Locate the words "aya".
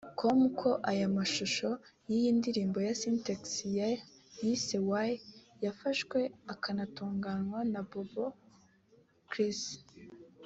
0.91-1.07